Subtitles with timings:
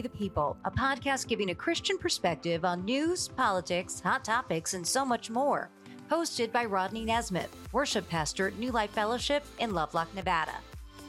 [0.00, 5.04] The People, a podcast giving a Christian perspective on news, politics, hot topics, and so
[5.04, 5.70] much more.
[6.10, 10.54] Hosted by Rodney Nesmith, worship pastor at New Life Fellowship in Lovelock, Nevada.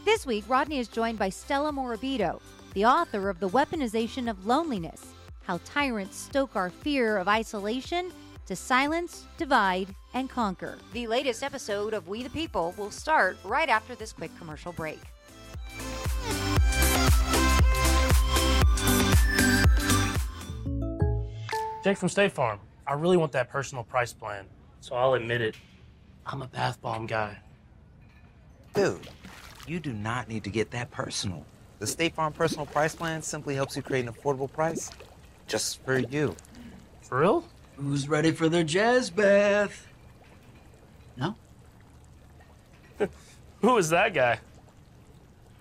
[0.06, 2.42] This week, Rodney is joined by Stella Morabito,
[2.74, 5.06] the author of The Weaponization of Loneliness
[5.44, 8.12] How Tyrants Stoke Our Fear of Isolation
[8.48, 10.78] to Silence, Divide, and Conquer.
[10.94, 15.00] The latest episode of We the People will start right after this quick commercial break.
[21.84, 22.60] Jake from State Farm.
[22.86, 24.46] I really want that personal price plan,
[24.82, 25.56] so I'll admit it.
[26.26, 27.38] I'm a bath bomb guy.
[28.74, 29.10] Dude,
[29.68, 31.46] you do not need to get that personal.
[31.80, 34.92] The State Farm Personal Price Plan simply helps you create an affordable price
[35.48, 36.36] just for you.
[37.02, 37.44] For real?
[37.76, 39.88] Who's ready for their jazz bath?
[41.18, 41.36] No?
[43.62, 44.40] Who is that guy?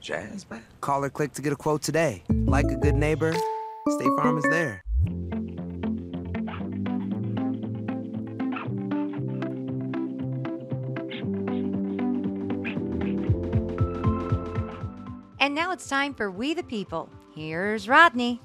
[0.03, 0.63] Jazz bath?
[0.83, 2.23] Call or click to get a quote today.
[2.29, 4.85] Like a good neighbor, State Farm is there.
[15.51, 17.09] And now it's time for We the People.
[17.35, 18.41] Here's Rodney.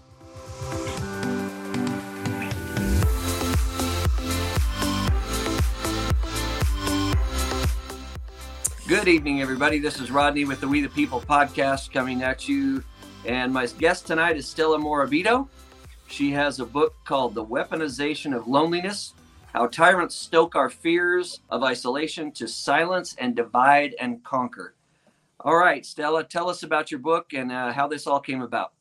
[8.88, 9.78] Good evening, everybody.
[9.78, 12.84] This is Rodney with the We the People podcast coming at you.
[13.24, 15.48] And my guest tonight is Stella Morabito.
[16.08, 19.14] She has a book called The Weaponization of Loneliness
[19.54, 24.74] How Tyrants Stoke Our Fears of Isolation to Silence and Divide and Conquer.
[25.46, 28.74] All right, Stella, tell us about your book and uh, how this all came about.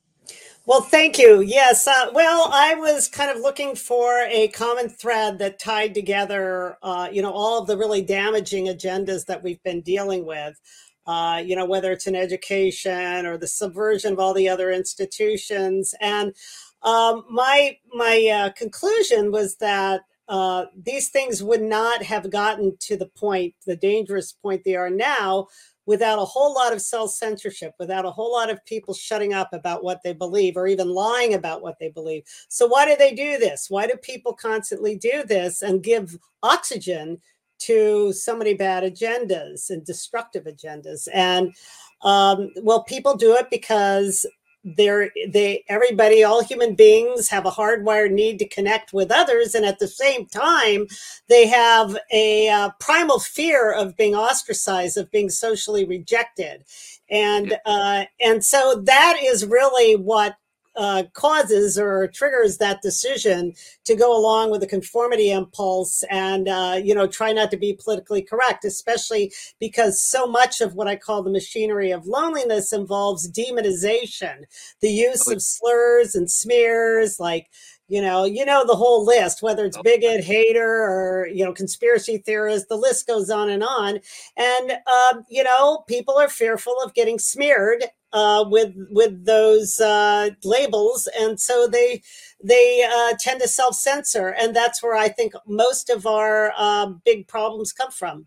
[0.64, 1.42] Well, thank you.
[1.42, 1.86] Yes.
[1.86, 7.10] Uh, well, I was kind of looking for a common thread that tied together, uh,
[7.12, 10.58] you know, all of the really damaging agendas that we've been dealing with.
[11.06, 15.94] Uh, you know, whether it's in education or the subversion of all the other institutions.
[16.00, 16.34] And
[16.80, 22.96] um, my my uh, conclusion was that uh, these things would not have gotten to
[22.96, 25.48] the point, the dangerous point they are now,
[25.86, 29.52] without a whole lot of self censorship, without a whole lot of people shutting up
[29.52, 32.24] about what they believe or even lying about what they believe.
[32.48, 33.66] So, why do they do this?
[33.68, 37.20] Why do people constantly do this and give oxygen
[37.60, 41.08] to so many bad agendas and destructive agendas?
[41.12, 41.54] And
[42.02, 44.26] um, well, people do it because
[44.64, 49.54] they're they everybody all human beings have a hardwired need to connect with others.
[49.54, 50.86] And at the same time
[51.28, 56.64] they have a uh, primal fear of being ostracized of being socially rejected.
[57.10, 60.36] And uh, and so that is really what
[60.76, 63.52] uh, causes or triggers that decision
[63.84, 67.74] to go along with the conformity impulse and uh, you know try not to be
[67.74, 73.30] politically correct especially because so much of what i call the machinery of loneliness involves
[73.30, 74.44] demonization.
[74.80, 77.48] The use of slurs and smears like
[77.88, 82.18] you know you know the whole list whether it's bigot hater or you know conspiracy
[82.18, 84.00] theorist the list goes on and on.
[84.36, 87.84] And uh, you know people are fearful of getting smeared
[88.14, 92.00] uh, with with those uh, labels, and so they
[92.42, 97.02] they uh, tend to self censor, and that's where I think most of our um,
[97.04, 98.26] big problems come from.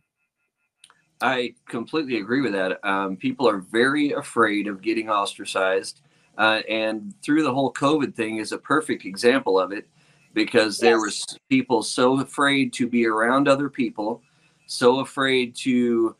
[1.21, 2.85] I completely agree with that.
[2.85, 6.01] Um, people are very afraid of getting ostracized,
[6.37, 9.87] uh, and through the whole COVID thing is a perfect example of it,
[10.33, 11.01] because there yes.
[11.01, 14.21] was people so afraid to be around other people,
[14.65, 16.13] so afraid to,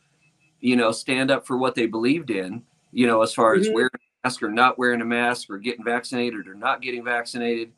[0.60, 2.62] you know, stand up for what they believed in
[2.92, 3.62] you know, as far mm-hmm.
[3.62, 7.04] as wearing a mask or not wearing a mask or getting vaccinated or not getting
[7.04, 7.72] vaccinated.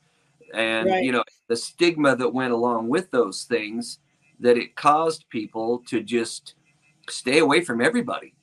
[0.53, 1.05] And, right.
[1.05, 3.99] you know, the stigma that went along with those things
[4.41, 6.55] that it caused people to just
[7.09, 8.35] stay away from everybody.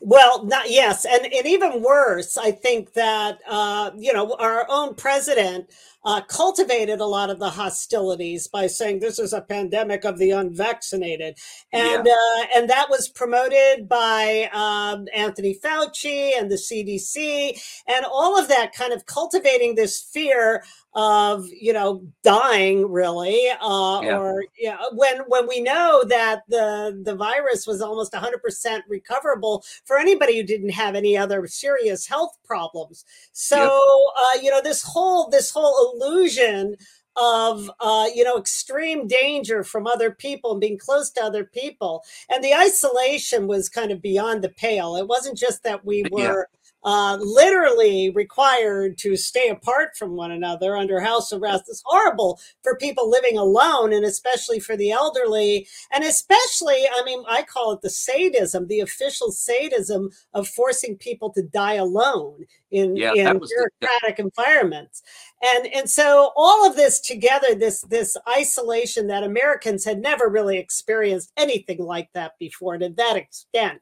[0.00, 4.94] Well, not yes, and and even worse, I think that uh, you know our own
[4.94, 5.70] president
[6.04, 10.30] uh, cultivated a lot of the hostilities by saying this is a pandemic of the
[10.30, 11.36] unvaccinated,
[11.72, 12.12] and yeah.
[12.12, 18.48] uh, and that was promoted by um, Anthony Fauci and the CDC, and all of
[18.48, 20.62] that kind of cultivating this fear
[20.94, 24.18] of you know dying really uh, yeah.
[24.18, 29.98] or yeah when when we know that the the virus was almost 100% recoverable for
[29.98, 33.70] anybody who didn't have any other serious health problems so yep.
[34.18, 36.74] uh, you know this whole this whole illusion
[37.16, 42.02] of uh, you know extreme danger from other people and being close to other people
[42.30, 46.48] and the isolation was kind of beyond the pale it wasn't just that we were
[46.84, 51.64] uh, literally required to stay apart from one another under house arrest.
[51.68, 55.66] It's horrible for people living alone and especially for the elderly.
[55.92, 61.32] And especially, I mean, I call it the sadism, the official sadism of forcing people
[61.32, 65.02] to die alone in, Yeah, in was the- bureaucratic environments.
[65.42, 70.58] And and so all of this together, this this isolation that Americans had never really
[70.58, 73.80] experienced anything like that before to that extent.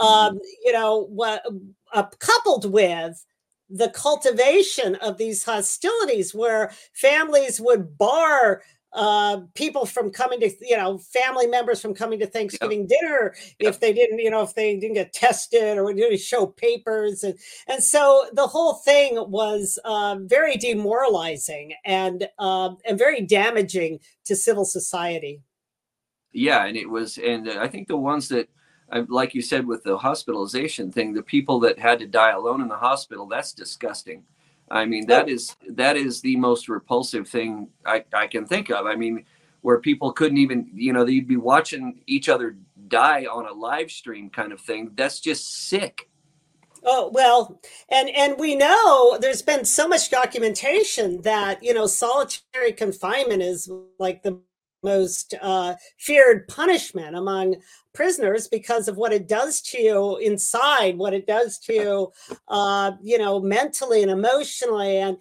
[0.00, 1.42] Um, you know, what
[1.92, 3.24] uh, coupled with
[3.70, 8.62] the cultivation of these hostilities where families would bar
[8.94, 13.80] uh, people from coming to, you know, family members from coming to Thanksgiving dinner if
[13.80, 17.22] they didn't, you know, if they didn't get tested or didn't show papers.
[17.22, 17.34] And,
[17.66, 24.34] and so the whole thing was uh, very demoralizing and, uh, and very damaging to
[24.34, 25.42] civil society.
[26.32, 28.48] yeah and it was and i think the ones that
[29.08, 32.68] like you said with the hospitalization thing the people that had to die alone in
[32.68, 34.24] the hospital that's disgusting.
[34.70, 38.86] I mean that is that is the most repulsive thing i, I can think of.
[38.86, 39.24] I mean
[39.62, 42.56] where people couldn't even you know they'd be watching each other
[42.88, 44.92] die on a live stream kind of thing.
[44.94, 46.08] That's just sick.
[46.84, 52.72] Oh well, and and we know there's been so much documentation that you know solitary
[52.72, 54.40] confinement is like the
[54.82, 57.56] most uh, feared punishment among
[57.94, 62.12] prisoners because of what it does to you inside, what it does to you,
[62.48, 65.18] uh, you know, mentally and emotionally, and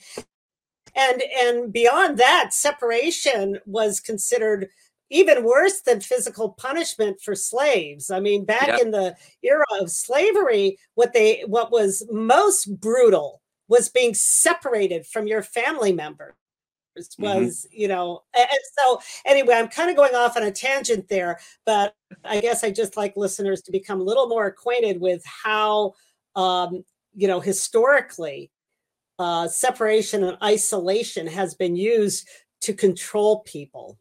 [0.95, 4.67] and and beyond that, separation was considered
[5.09, 8.11] even worse than physical punishment for slaves.
[8.11, 13.89] I mean, back in the era of slavery, what they what was most brutal was
[13.89, 16.33] being separated from your family members.
[17.19, 21.07] Was you know, a- and so anyway, I'm kind of going off on a tangent
[21.07, 25.23] there, but I guess I just like listeners to become a little more acquainted with
[25.25, 25.93] how,
[26.35, 26.83] um,
[27.13, 28.51] you know, historically,
[29.19, 32.27] uh, separation and isolation has been used
[32.61, 33.97] to control people.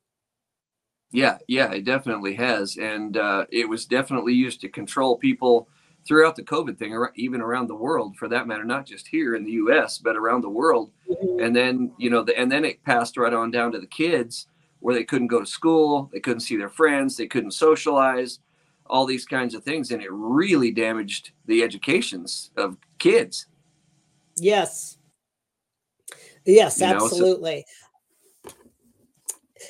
[1.12, 5.68] Yeah, yeah, it definitely has, and uh, it was definitely used to control people
[6.06, 9.44] throughout the COVID thing, even around the world, for that matter, not just here in
[9.44, 9.98] the U.S.
[9.98, 10.90] but around the world.
[11.10, 11.44] Mm-hmm.
[11.44, 14.46] And then you know, the, and then it passed right on down to the kids,
[14.80, 18.40] where they couldn't go to school, they couldn't see their friends, they couldn't socialize,
[18.88, 23.46] all these kinds of things, and it really damaged the educations of kids.
[24.36, 24.98] Yes.
[26.44, 27.64] Yes, You know, so- absolutely.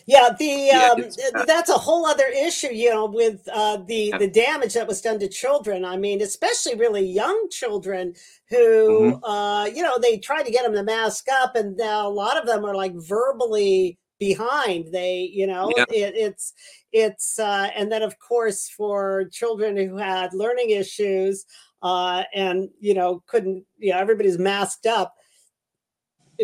[0.06, 1.04] Yeah, the Yeah, um,
[1.46, 4.18] that's a whole other issue, you know, with uh, the Yeah.
[4.18, 5.84] the damage that was done to children.
[5.84, 8.14] I mean, especially really young children
[8.48, 9.18] who, Mm-hmm.
[9.24, 12.38] uh, you know, they tried to get them to mask up, and now a lot
[12.38, 14.92] of them are like verbally behind.
[14.92, 15.84] They, you know, Yeah.
[15.88, 16.52] it, it's
[16.92, 21.44] it's uh, and then of course for children who had learning issues
[21.82, 25.14] uh, and you know couldn't, you know, everybody's masked up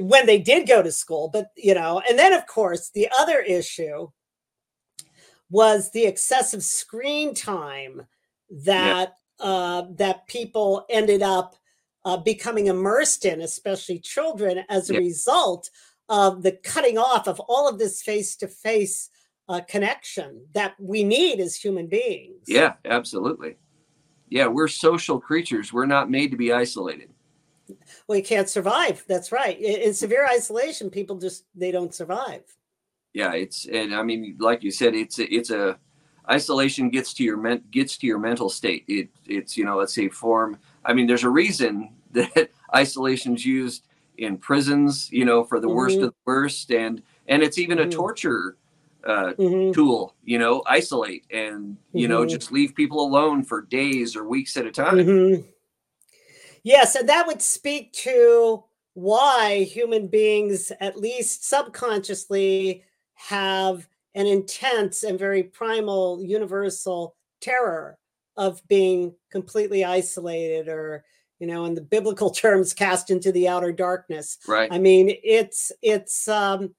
[0.00, 3.40] when they did go to school but you know and then of course the other
[3.40, 4.08] issue
[5.50, 8.06] was the excessive screen time
[8.64, 11.56] that uh, that people ended up
[12.04, 14.98] uh, becoming immersed in especially children as a Yeah.
[15.00, 15.70] result
[16.08, 19.10] of the cutting off of all of this face-to-face
[19.48, 23.56] uh, connection that we need as human beings Yeah, absolutely.
[24.28, 25.72] Yeah, we're social creatures.
[25.72, 27.10] We're not made to be isolated.
[28.07, 32.43] Well you can't survive that's right in, severe isolation people just they don't survive
[33.12, 35.79] yeah it's and i mean like you said it's a, it's a
[36.31, 39.95] isolation gets to your men, gets to your mental state it it's you know let's
[39.95, 43.87] say form i mean there's a reason that isolation's used
[44.19, 46.05] in prisons you know for the worst Mhm.
[46.05, 47.91] of the worst and and it's even a Mhm.
[47.91, 48.57] torture
[49.05, 49.73] uh, Mhm.
[49.75, 52.29] tool you know isolate and you know Mhm.
[52.31, 55.45] just leave people alone for days or weeks at a time Mhm.
[56.64, 58.62] Yes, and that would speak to
[58.95, 67.97] why human beings, at least subconsciously, have an intense and very primal universal terror
[68.37, 71.04] of being completely isolated or
[71.38, 74.38] you know in the biblical terms cast into the outer darkness.
[74.47, 74.69] Right.
[74.73, 76.75] I mean it's it's um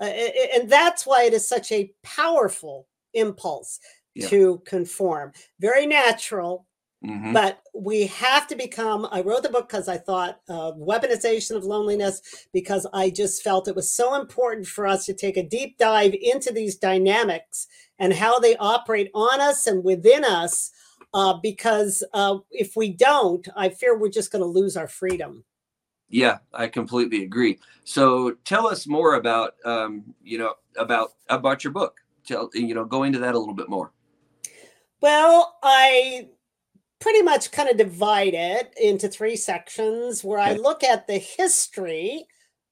[0.00, 3.78] uh, a- a- and that's why it is such a powerful impulse
[4.14, 4.28] Yeah.
[4.28, 5.32] to conform.
[5.60, 6.66] Very natural
[7.04, 7.32] Mhm.
[7.32, 11.64] but we have to become i wrote the book because i thought uh, weaponization of
[11.64, 15.78] loneliness because i just felt it was so important for us to take a deep
[15.78, 17.66] dive into these dynamics
[17.98, 20.70] and how they operate on us and within us
[21.14, 25.44] uh, because uh, if we don't i fear we're just going to lose our freedom
[26.08, 27.58] Yeah, I completely agree.
[27.84, 31.94] So tell us more about um, you know about about your book.
[32.26, 33.92] Tell you know go into that a little bit more.
[35.00, 36.28] Well, I
[37.02, 42.26] pretty much kind of divide it into three sections where I look at the history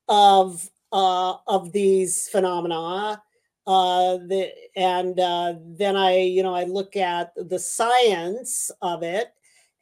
[0.09, 3.21] of uh, of these phenomena.
[3.67, 9.33] Uh, the and uh, then I, you know, I look at the science of it,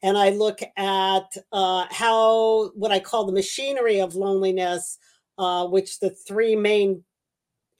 [0.01, 4.97] and I look at uh, how what I call the machinery of loneliness,
[5.37, 7.03] uh, which the three main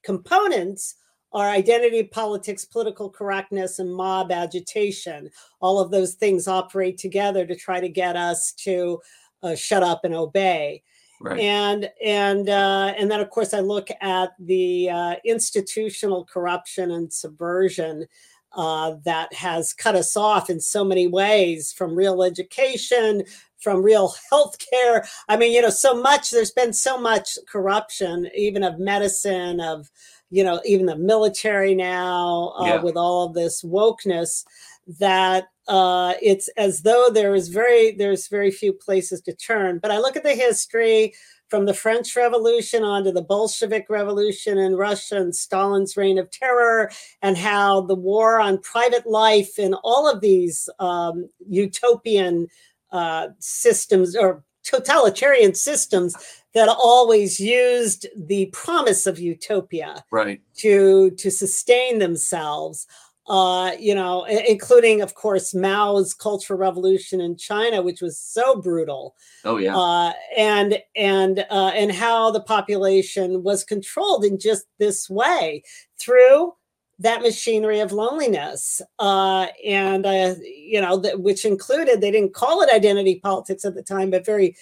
[0.03, 0.95] components
[1.31, 5.29] are identity politics, political correctness, and mob agitation.
[5.59, 8.99] All of those things operate together to try to get us to
[9.43, 10.83] uh, shut up and obey.
[11.21, 11.39] Right.
[11.39, 17.11] And and uh, and then of course I look at the uh, institutional corruption and
[17.11, 18.07] subversion
[18.53, 23.23] uh, that has cut us off in so many ways from real education,
[23.59, 25.07] from real healthcare.
[25.27, 26.31] I mean, you know, so much.
[26.31, 29.89] There's been so much corruption, even of medicine, of
[30.29, 32.81] you know, even the military now, uh, Yeah.
[32.81, 34.45] with all of this wokeness,
[34.99, 39.79] that uh, it's as though there is very there's very few places to turn.
[39.79, 41.13] But I look at the history
[41.47, 46.29] from the French Revolution on to the Bolshevik Revolution in Russia and Stalin's reign of
[46.31, 52.47] terror, and how the war on private life in all of these um, utopian
[52.91, 56.15] uh, systems or totalitarian systems
[56.53, 60.41] that always used the promise of utopia Right.
[60.57, 62.87] to to sustain themselves
[63.27, 69.15] uh you know including of course mao's cultural revolution in china which was so brutal
[69.45, 69.77] Oh yeah.
[69.77, 75.61] uh and and uh and how the population was controlled in just this way
[75.99, 76.53] through
[76.99, 82.61] that machinery of loneliness uh and uh you know that which included they didn't call
[82.61, 84.55] it identity politics at the time but very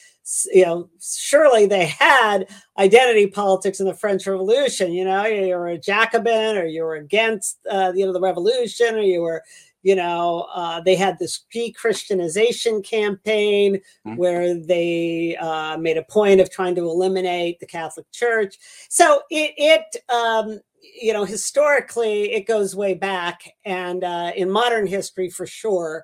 [0.53, 4.91] you know surely they had identity politics in the French Revolution.
[4.91, 8.95] You know, you were a Jacobin, or you were against, uh, you know, the revolution,
[8.95, 9.41] or you were,
[9.83, 14.17] you know, uh, they had this de-Christianization campaign Mhm.
[14.17, 18.57] where they uh, made a point of trying to eliminate the Catholic Church.
[18.89, 20.59] So it, it, um,
[20.99, 26.03] you know, historically, it goes way back, and uh, in modern history, for sure.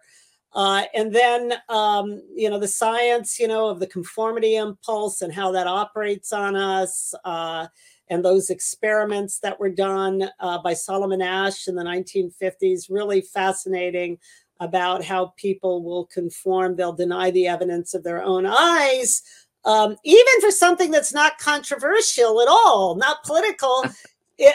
[0.54, 5.34] Uh, and then, um, you know, the science, you know, of the conformity impulse and
[5.34, 7.68] how that operates on us, uh,
[8.10, 14.20] and those experiments that were done uh, by Solomon Asch in the 1950s, really fascinating
[14.60, 16.76] about how people will conform.
[16.76, 19.22] They'll deny the evidence of their own eyes,
[19.66, 23.86] um, even for something that's not controversial at all, not political.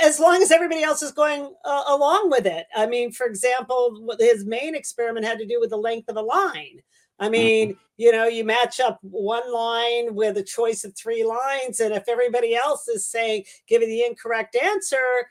[0.02, 2.66] As long as everybody else is going uh, along with it.
[2.74, 6.22] I mean, for example, his main experiment had to do with the length of a
[6.22, 6.80] line.
[7.20, 11.80] I mean, you know, you match up one line with a choice of three lines,
[11.80, 15.26] and if everybody else is saying, giving the incorrect answer,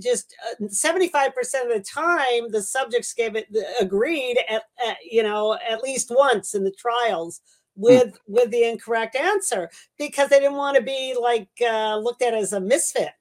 [0.00, 3.46] just uh, 75% of the time, the subjects gave it
[3.80, 7.40] agreed at, at you know at least once in the trials
[7.74, 12.34] with with the incorrect answer because they didn't want to be like uh, looked at
[12.34, 13.12] as a misfit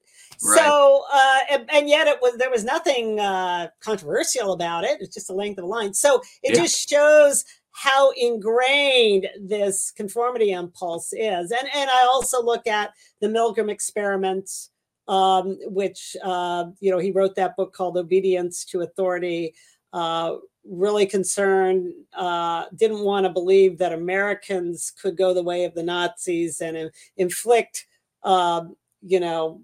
[0.44, 0.58] Right.
[0.60, 4.98] so, uh, and, and yet it was there was nothing uh, controversial about it.
[5.00, 5.94] It's just the length of the line.
[5.94, 6.64] So it Yeah.
[6.64, 11.52] just shows how ingrained this conformity impulse is.
[11.52, 14.72] And and I also look at the Milgram experiments,
[15.08, 19.54] um, which uh, you know he wrote that book called Obedience to Authority.
[19.94, 25.74] Uh, really concerned, uh, didn't want to believe that Americans could go the way of
[25.74, 27.88] the Nazis and in- inflict.
[28.24, 29.62] um you know,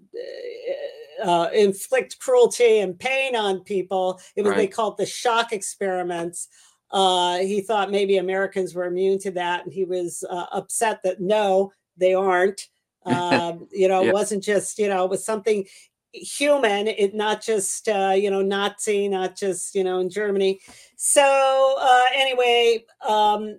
[1.22, 4.20] uh, inflict cruelty and pain on people.
[4.36, 4.72] It was they Right.
[4.72, 6.48] called the shock experiments.
[6.90, 11.20] Uh, he thought maybe Americans were immune to that, and he was uh, upset that
[11.20, 12.62] no, they aren't.
[13.04, 14.08] Um, you know, Yeah.
[14.08, 15.64] it wasn't just you know, it was something
[16.12, 16.88] human.
[16.88, 20.60] It not just uh, you know Nazi, not just you know in Germany.
[20.96, 23.56] So uh, anyway, um,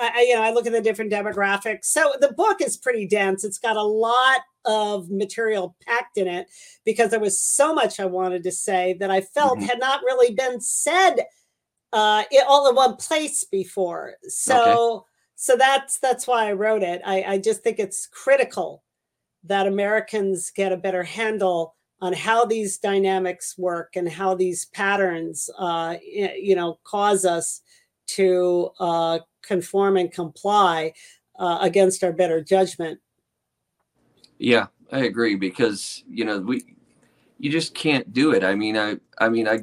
[0.00, 1.86] I, you know, I look at the different demographics.
[1.86, 3.44] So the book is pretty dense.
[3.44, 6.48] It's got a lot of material packed in it
[6.84, 9.66] because there was so much I wanted to say that I felt Mhm.
[9.68, 11.26] had not really been said
[11.92, 14.14] uh, it, all in one place before.
[14.28, 17.00] So, so that's that's why I wrote it.
[17.04, 18.84] I, I just think it's critical
[19.44, 25.48] that Americans get a better handle on how these dynamics work and how these patterns,
[25.58, 27.60] uh, you know, cause us
[28.08, 30.92] to uh, conform and comply
[31.38, 33.00] uh, against our better judgment.
[34.38, 36.64] Yeah, I agree because you know we
[37.38, 38.44] you just can't do it.
[38.44, 39.60] I mean, I I mean I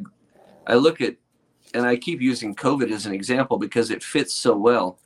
[0.67, 1.15] I look at
[1.73, 4.99] and I keep using COVID as an example because it fits so well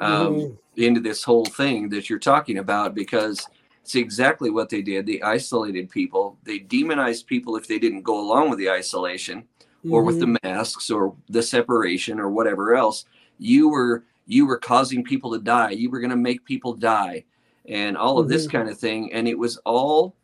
[0.00, 0.58] um, Mhm.
[0.76, 3.48] into this whole thing that you're talking about because
[3.82, 5.06] it's exactly what they did.
[5.06, 6.38] They isolated people.
[6.44, 9.46] They demonized people if they didn't go along with the isolation
[9.88, 13.04] or with the masks or the separation or whatever else.
[13.38, 17.24] you were you were causing people to die you were going to make people die
[17.68, 18.50] and all of this Mhm.
[18.52, 20.14] kind of thing and it was all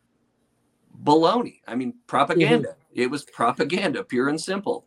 [1.03, 4.85] baloney i mean propaganda it was propaganda pure and simple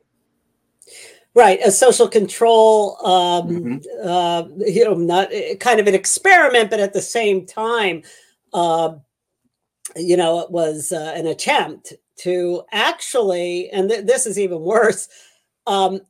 [1.35, 3.85] Right, a social control, um, Mhm.
[4.03, 8.01] uh, you know, not eh, kind of an experiment, but at the same time,
[8.51, 8.95] uh,
[9.95, 15.07] you know, it was uh, an attempt to actually, and th- this is even worse,
[15.67, 16.01] um,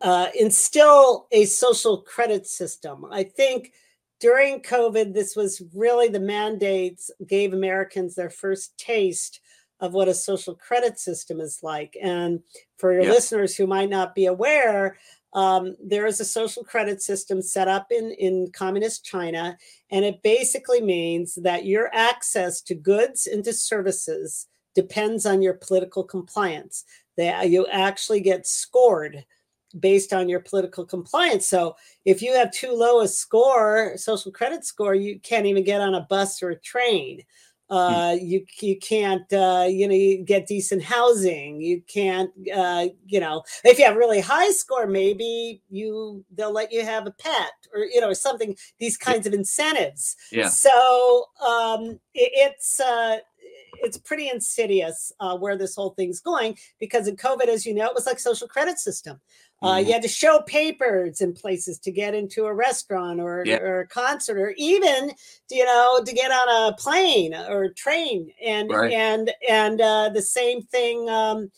[0.00, 3.04] uh, instill a social credit system.
[3.10, 3.72] I think
[4.20, 9.40] during COVID, this was really the mandates gave Americans their first taste
[9.80, 11.96] of what a social credit system is like.
[12.00, 12.40] And
[12.78, 13.10] for your Yeah.
[13.10, 14.96] listeners who might not be aware,
[15.34, 19.56] um, there is a social credit system set up in, in communist China,
[19.90, 25.54] and it basically means that your access to goods and to services depends on your
[25.54, 26.84] political compliance.
[27.16, 29.24] That you actually get scored
[29.78, 31.46] based on your political compliance.
[31.46, 35.80] So if you have too low a score, social credit score, you can't even get
[35.80, 37.22] on a bus or a train.
[37.72, 41.58] Uh, you you can't uh, you know you get decent housing.
[41.58, 46.70] You can't uh, you know if you have really high score, maybe you they'll let
[46.70, 48.54] you have a pet or you know something.
[48.78, 50.16] These kinds of incentives.
[50.30, 53.16] yeah So um, it, it's uh,
[53.82, 57.86] it's pretty insidious uh, where this whole thing's going because in COVID, as you know,
[57.86, 59.18] it was like social credit system.
[59.62, 59.86] Uh, Mhm.
[59.86, 63.58] You had to show papers in places to get into a restaurant or, Yeah.
[63.58, 65.12] or a concert, or even
[65.50, 68.32] you know to get on a plane or a train.
[68.42, 68.92] And Right.
[68.92, 71.50] and and uh, the same thing um,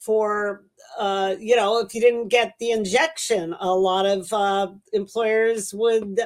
[0.00, 0.64] for
[0.98, 6.20] uh, you know if you didn't get the injection, a lot of uh, employers would.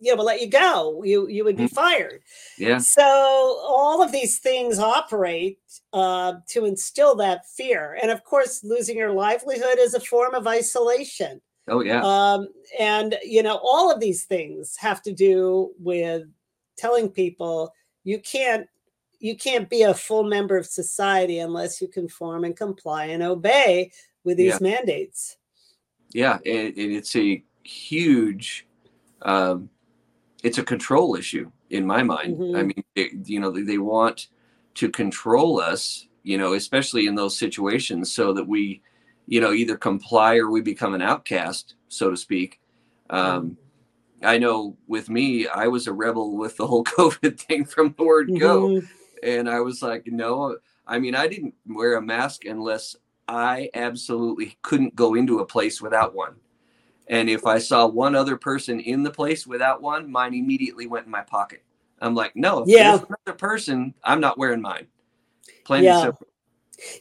[0.00, 1.02] You know, let you go.
[1.04, 2.22] You you would be fired.
[2.56, 5.58] yeah So all of these things operate
[5.92, 10.46] uh, to instill that fear, and of course, losing your livelihood is a form of
[10.46, 11.40] isolation.
[11.68, 16.22] oh yeah Um, and you know, all of these things have to do with
[16.76, 18.68] telling people you can't
[19.20, 23.90] you can't be a full member of society unless you conform and comply and obey
[24.24, 25.36] with these mandates.
[26.12, 28.66] yeah and, and it's a huge
[29.22, 29.68] um,
[30.42, 32.66] it's a control issue in my mind i Mhm.
[32.66, 34.28] mean they, you know they, want
[34.74, 38.80] to control us you know especially in those situations so that we
[39.26, 42.60] you know either comply or we become an outcast so to speak
[43.10, 43.56] um,
[44.22, 48.04] i know with me i was a rebel with the whole covid thing from the
[48.04, 48.88] word go Mhm.
[49.22, 50.58] and I was like, no.
[50.86, 52.96] I mean, I didn't wear a mask unless
[53.26, 56.36] I absolutely couldn't go into a place without one.
[57.08, 61.06] And if I saw one other person in the place without one, mine immediately went
[61.06, 61.62] in my pocket.
[62.00, 62.90] I'm like, no, if Yeah.
[62.90, 64.86] there's another person, I'm not wearing mine.
[65.64, 65.92] Plain Yeah.
[65.92, 66.26] and simple.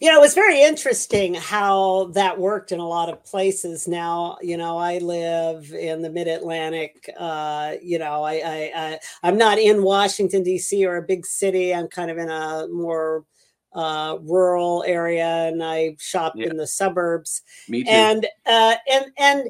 [0.01, 3.87] You know, it was very interesting how that worked in a lot of places.
[3.87, 7.07] Now, you know, I live in the Mid Atlantic.
[7.15, 10.83] Uh, you know, I, I, I I'm not in Washington D.C.
[10.83, 11.75] or a big city.
[11.75, 13.23] I'm kind of in a more
[13.73, 16.47] uh, rural area, and I shop Yeah.
[16.49, 17.43] in the suburbs.
[17.69, 17.91] Me too.
[17.91, 19.49] And uh, and and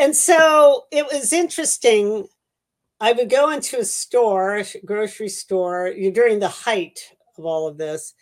[0.00, 2.26] and so it was interesting.
[3.00, 7.00] I would go into a store, grocery store, during the height
[7.38, 8.14] of all of this,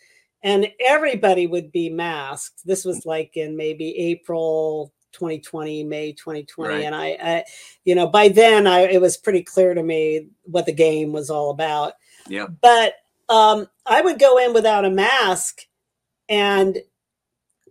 [0.43, 2.65] and everybody would be masked.
[2.65, 6.85] This was like in maybe April 2020, May 2020, Right.
[6.85, 7.43] and I, I,
[7.83, 11.29] you know, by then I it was pretty clear to me what the game was
[11.29, 11.93] all about.
[12.27, 12.47] Yeah.
[12.61, 12.93] But
[13.27, 15.61] um, I would go in without a mask,
[16.29, 16.77] and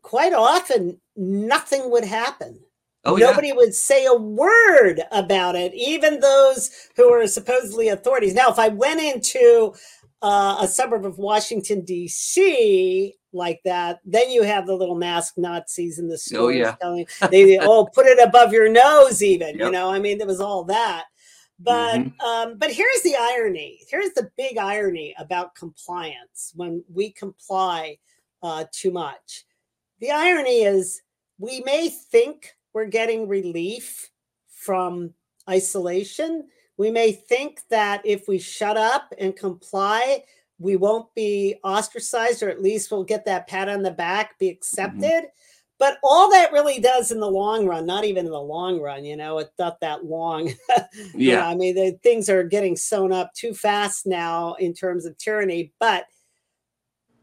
[0.02, 2.60] quite often nothing would happen.
[3.04, 3.26] Oh, yeah.
[3.26, 8.34] Nobody would say a word about it, even those who are supposedly authorities.
[8.34, 9.72] Now, if I went into
[10.22, 15.98] uh, a suburb of Washington, D.C., like that, then you have the little mask Nazis
[15.98, 16.74] in the stores Oh, yeah.
[16.80, 19.90] telling they oh put it above your nose, even you know.
[19.90, 21.04] I mean, there was all that.
[21.60, 22.20] But Mhm.
[22.22, 23.80] um, but here's the irony.
[23.88, 27.98] Here's the big irony about compliance when we comply
[28.42, 29.44] uh, too much.
[30.00, 31.02] The irony is
[31.38, 34.08] we may think we're getting relief
[34.46, 35.12] from
[35.50, 36.46] isolation.
[36.76, 40.22] We may think that if we shut up and comply,
[40.60, 44.46] we won't be ostracized, or at least we'll get that pat on the back, be
[44.46, 44.52] mm-hmm.
[44.52, 45.24] accepted.
[45.80, 49.04] But all that really does in the long run, not even in the long run,
[49.04, 50.52] you know, it's not that long.
[51.14, 51.48] You know, yeah.
[51.48, 55.72] I mean, the things are getting sewn up too fast now in terms of tyranny,
[55.80, 56.06] but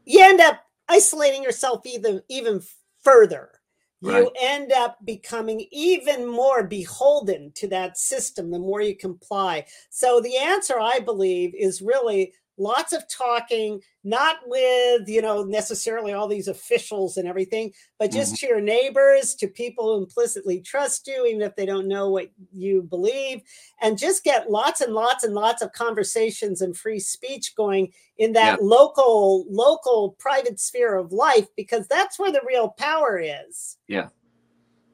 [0.04, 2.60] you end up isolating yourself even even
[3.02, 3.52] further.
[4.00, 4.32] You Right.
[4.40, 9.66] end up becoming even more beholden to that system the more you comply.
[9.90, 16.12] So the answer, I believe, is really lots of talking, not with, you know, necessarily
[16.12, 18.46] all these officials and everything, but just Mm-hmm.
[18.46, 22.30] to your neighbors, to people who implicitly trust you, even if they don't know what
[22.52, 23.42] you believe,
[23.82, 28.32] and just get lots and lots and lots of conversations and free speech going in
[28.32, 33.76] that local, local private sphere of life, because that's where the real power is.
[33.86, 34.08] Yeah.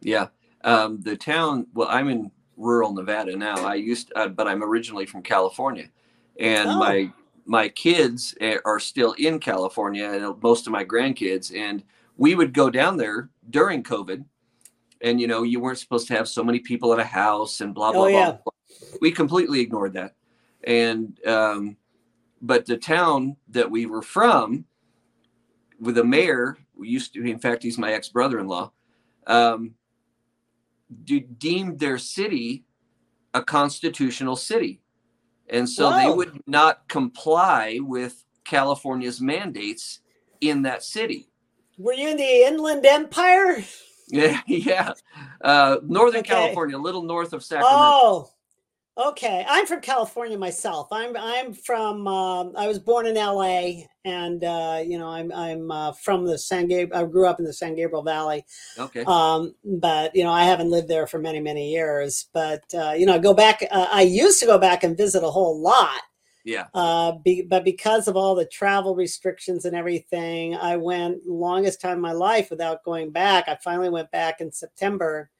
[0.00, 0.28] Yeah.
[0.64, 3.64] Um, the town, well, I'm in rural Nevada now.
[3.64, 5.88] I used, uh, but I'm originally from California.
[6.38, 6.78] And Oh.
[6.78, 7.12] my
[7.44, 11.56] my kids eh, are still in California and most of my grandkids.
[11.56, 11.82] And
[12.16, 14.24] we would go down there during COVID.
[15.00, 17.74] And, you know, you weren't supposed to have so many people at a house and
[17.74, 18.98] blah, blah, Oh, blah, blah.
[19.00, 20.14] We completely ignored that.
[20.64, 21.76] And, um,
[22.40, 24.64] but the town that we were from,
[25.80, 28.70] with the mayor, we used to, in fact, he's my ex brother in law,
[29.26, 29.74] um,
[31.04, 32.64] de- deemed their city
[33.34, 34.81] a constitutional city.
[35.48, 40.00] And so they would not comply with California's mandates
[40.40, 41.28] in that city.
[41.78, 43.64] Were you in the Inland Empire?
[44.08, 44.92] Yeah, yeah.
[45.40, 46.28] Uh, Northern Okay.
[46.28, 47.78] California, a little north of Sacramento.
[47.78, 48.30] Oh,
[48.96, 49.44] okay.
[49.48, 50.88] I'm from California myself.
[50.90, 52.06] I'm I'm from.
[52.06, 53.88] Um, I was born in L.A.
[54.04, 57.04] and uh, you know I'm I'm uh, from the San Gabriel.
[57.04, 58.44] I grew up in the San Gabriel Valley.
[58.78, 59.04] Okay.
[59.06, 62.28] Um, but you know I haven't lived there for many many years.
[62.32, 63.62] But uh, you know I go back.
[63.70, 66.00] Uh, I used to go back and visit a whole lot.
[66.44, 66.66] Yeah.
[66.74, 71.98] Uh, be, but because of all the travel restrictions and everything, I went longest time
[71.98, 73.48] of my life without going back.
[73.48, 75.30] I finally went back in September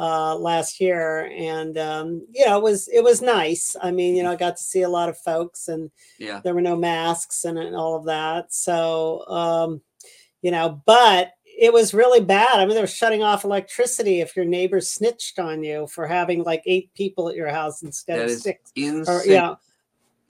[0.00, 3.76] uh, last year, and um, you know it was it was nice.
[3.82, 6.40] I mean, you know, I got to see a lot of folks, and Yeah.
[6.42, 8.54] there were no masks and, and all of that.
[8.54, 9.82] So, um,
[10.40, 12.54] you know, but it was really bad.
[12.58, 16.42] I mean, they were shutting off electricity if your neighbor snitched on you for having
[16.44, 18.72] like eight people at your house instead That of six.
[18.74, 19.14] insane.
[19.14, 19.54] Or, yeah.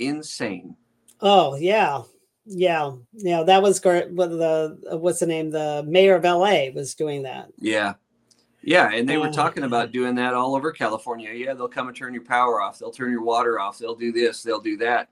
[0.00, 0.74] Insane.
[1.20, 2.02] Oh yeah,
[2.46, 3.42] yeah, yeah.
[3.44, 4.10] That was great.
[4.10, 5.50] What the what's the name?
[5.50, 6.70] The mayor of L.A.
[6.70, 7.48] was doing that.
[7.58, 7.94] Yeah.
[8.62, 8.90] Yeah.
[8.92, 11.32] And they were Oh, talking about doing that all over California.
[11.32, 11.54] Yeah.
[11.54, 12.78] They'll come and turn your power off.
[12.78, 13.78] They'll turn your water off.
[13.78, 14.42] They'll do this.
[14.42, 15.08] They'll do that.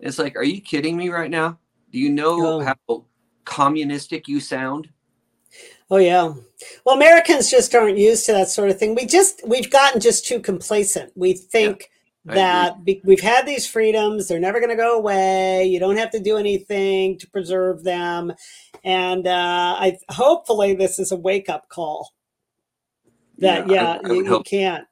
[0.00, 1.58] It's like, are you kidding me right now?
[1.90, 2.60] Do you know Oh.
[2.60, 3.04] how
[3.44, 4.88] communistic you sound?
[5.90, 6.32] Oh yeah.
[6.86, 8.94] Well, Americans just aren't used to that sort of thing.
[8.94, 11.12] We just we've gotten just too complacent.
[11.14, 11.90] We think
[12.26, 15.66] I that be, we've had these freedoms; they're never going to go away.
[15.66, 18.32] You don't have to do anything to preserve them,
[18.84, 22.12] and uh, I hopefully this is a wake up call.
[23.42, 24.86] That Yeah, I- I you, you can't.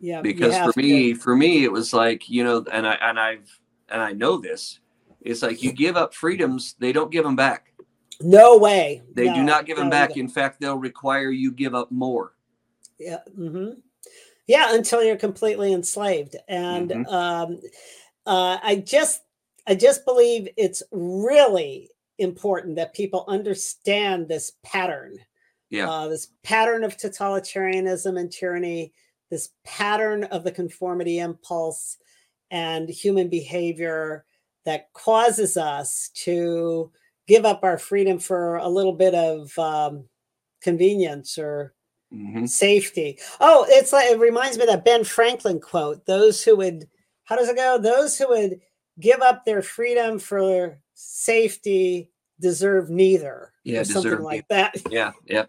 [0.00, 0.78] Yeah, because for to.
[0.80, 4.38] me for me it was like you know and i and i've and i know
[4.38, 4.80] this
[5.20, 7.72] it's like you give up freedoms they don't give them back
[8.22, 9.02] no way.
[9.14, 11.90] they do not give them no, back you in fact they'll require you give up
[11.90, 12.32] more
[12.98, 13.20] Yeah.
[13.34, 13.72] hmm
[14.46, 16.36] Yeah, until you're completely enslaved.
[16.48, 17.06] And Mhm.
[17.12, 17.60] um,
[18.26, 19.22] uh, I just,
[19.66, 21.88] I just believe it's really
[22.18, 25.18] important that people understand this pattern.
[25.70, 28.92] Yeah Uh, this pattern of totalitarianism and tyranny,
[29.30, 31.96] this pattern of the conformity impulse
[32.50, 34.24] and human behavior
[34.64, 36.90] that causes us to
[37.26, 40.04] give up our freedom for a little bit of um,
[40.62, 41.74] convenience or
[42.10, 43.18] hmm safety.
[43.40, 46.06] Oh, it's like it reminds me of that Ben Franklin quote.
[46.06, 46.88] Those who would
[47.24, 47.78] how does it go?
[47.78, 48.60] Those who would
[48.98, 52.09] give up their freedom for safety
[52.40, 53.52] deserve neither.
[53.64, 54.74] Yeah, or something like that.
[54.90, 55.44] yeah yeah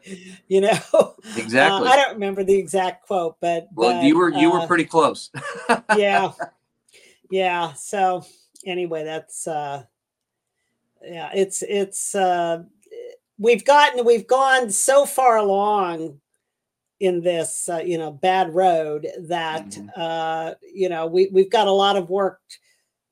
[0.48, 4.30] You know, Uh, exactly I don't remember the exact quote, but well but, you were
[4.30, 5.32] you were uh, pretty close
[5.98, 6.32] yeah,
[7.30, 7.74] yeah.
[7.74, 8.26] So
[8.66, 9.84] anyway, that's uh,
[11.04, 11.32] yeah.
[11.34, 12.64] It's it's uh,
[13.38, 16.20] we've gotten we've gone so far along
[17.00, 19.90] in this uh, you know bad road that Mhm.
[19.96, 22.42] uh, you know we we've got a lot of work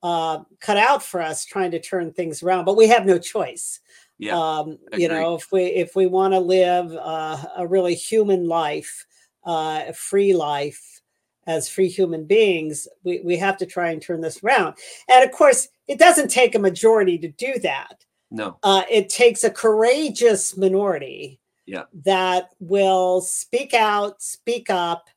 [0.03, 3.79] uh, cut out for us trying to turn things around, but we have no choice.
[4.17, 8.47] yeah Um, you know, if we if we want to live uh, a really human
[8.47, 9.05] life,
[9.45, 11.01] uh, a free life
[11.47, 14.75] as free human beings, we, we have to try and turn this around.
[15.07, 18.05] And of course, it doesn't take a majority to do that.
[18.29, 21.85] no Uh, it takes a courageous minority Yeah.
[22.05, 25.09] that will speak out, speak up,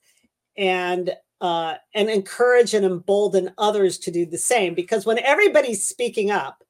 [0.57, 4.75] and uh, and encourage and embolden others to do the same.
[4.75, 6.65] Because when everybody's speaking up,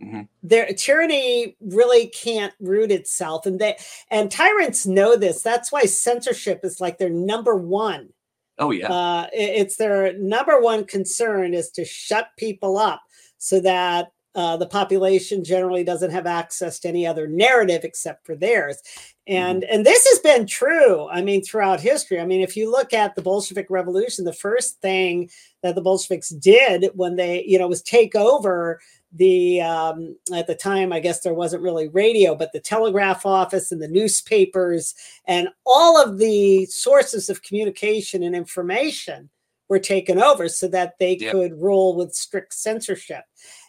[0.00, 0.28] Mhm.
[0.42, 3.76] their tyranny really can't root itself, and they
[4.10, 5.42] and tyrants know this.
[5.42, 8.12] That's why censorship is like their number one
[8.58, 13.02] oh yeah uh, it- it's their number one concern is to shut people up
[13.38, 18.36] so that uh, the population generally doesn't have access to any other narrative except for
[18.36, 18.76] theirs.
[19.30, 22.92] And and this has been true i mean throughout history i mean if you look
[22.92, 25.30] at the bolshevik revolution the first thing
[25.62, 28.80] that the bolsheviks did when they you know was take over
[29.12, 33.72] the um, at the time i guess there wasn't really radio but the telegraph office
[33.72, 34.94] and the newspapers
[35.26, 39.28] and all of the sources of communication and information
[39.68, 41.32] were taken over so that they Yep.
[41.32, 43.24] could rule with strict censorship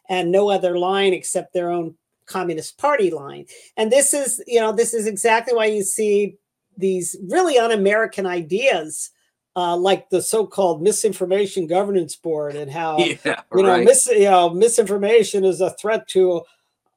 [0.09, 1.95] and no other line except their own
[2.31, 3.45] communist party line
[3.77, 6.35] and this is you know this is exactly why you see
[6.77, 9.11] these really un-american ideas
[9.55, 13.85] uh, like the so-called misinformation governance board and how yeah, you know, right.
[13.85, 16.41] mis- you know, misinformation is a threat to,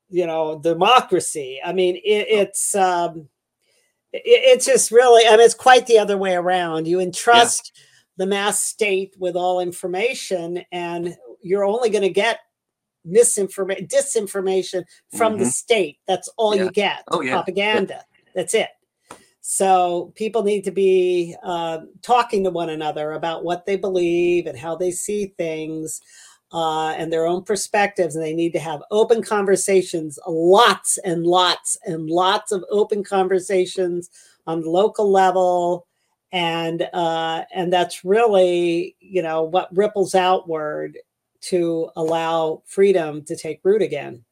[0.09, 1.61] you know, democracy.
[1.65, 3.29] I mean, it, it's um,
[4.13, 6.87] it, it's just really, I mean, it's quite the other way around.
[6.87, 7.73] You entrust
[8.17, 12.39] the mass state with all information, and you're only going to get
[13.05, 14.85] misinformation, disinformation
[15.17, 15.99] from the state.
[16.07, 16.59] That's all Mm-hmm.
[16.61, 16.65] Yeah.
[16.65, 17.05] you get.
[17.09, 17.33] Oh, yeah.
[17.33, 18.05] propaganda.
[18.35, 18.69] That's it.
[19.41, 24.59] So people need to be uh, talking to one another about what they believe and
[24.59, 26.01] how they see things
[26.53, 28.17] uh, and their own perspectives.
[28.17, 34.09] And they need to have open conversations, lots and lots and lots of open conversations
[34.47, 35.87] on the local level.
[36.33, 40.97] And uh, and that's really you know what ripples outward
[41.49, 44.25] to allow freedom to take root again.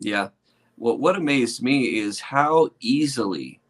[0.00, 0.28] Yeah.
[0.76, 3.60] What what amazed me is how easily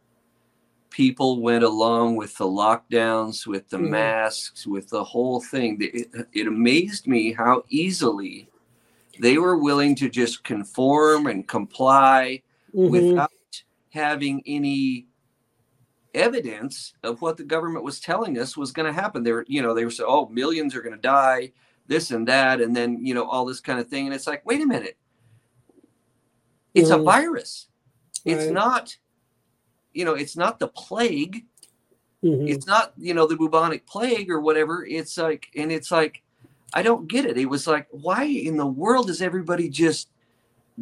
[0.91, 3.91] people went along with the lockdowns, with the Mhm.
[3.91, 5.79] masks, with the whole thing.
[5.81, 8.49] It, it amazed me how easily
[9.21, 12.43] they were willing to just conform and comply
[12.75, 12.91] Mhm.
[12.91, 13.31] without
[13.91, 15.07] having any
[16.15, 19.23] evidence of what the government was telling us was going to happen.
[19.23, 21.53] They were, you know, they were saying, "Oh, millions are going to die,
[21.87, 24.07] this and that," and then you know all this kind of thing.
[24.07, 24.97] And it's like, wait a minute,
[26.75, 27.69] it's a virus.
[28.25, 28.53] It's Right.
[28.53, 28.97] not,
[29.93, 31.47] you know, it's not the plague.
[32.23, 32.49] Mhm.
[32.49, 34.85] It's not, you know, the bubonic plague or whatever.
[34.85, 36.23] It's like, and it's like,
[36.73, 37.39] I don't get it.
[37.39, 40.11] It was like, why in the world is everybody just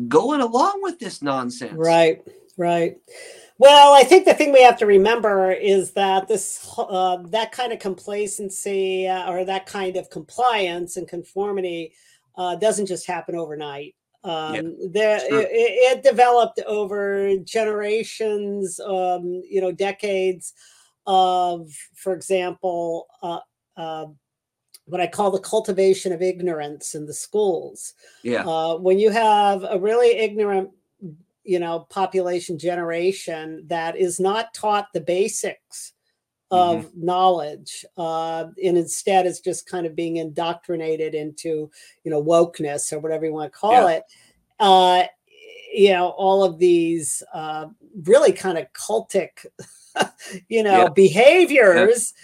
[0.09, 1.75] going along with this nonsense?
[1.77, 2.23] Right,
[2.57, 2.99] right.
[3.59, 7.73] Well, I think the thing we have to remember is that this uh, that kind
[7.73, 11.93] of complacency uh, or that kind of compliance and conformity
[12.37, 13.95] uh, doesn't just happen overnight.
[14.25, 15.43] Um, there, sure.
[15.43, 20.55] it, it developed over generations, um, you know, decades
[21.07, 23.41] of, for example, uh,
[23.77, 24.07] uh,
[24.87, 28.45] what I call the cultivation of ignorance in the schools Yeah.
[28.47, 30.71] uh, when you have a really ignorant
[31.45, 35.93] you know population generation that is not taught the basics
[36.51, 41.71] of knowledge uh, and instead is just kind of being indoctrinated into
[42.05, 43.97] you know wokeness or whatever you want to call Yeah.
[43.97, 44.03] it
[44.61, 45.03] uh,
[45.75, 47.67] you know all of these uh,
[48.05, 49.47] really kind of cultic
[50.49, 50.89] you know Yeah.
[50.91, 52.15] behaviors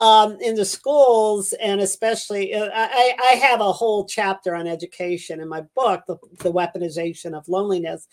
[0.00, 5.40] um, in the schools, and especially, uh, I, I have a whole chapter on education
[5.40, 8.08] in my book, The, the Weaponization of Loneliness,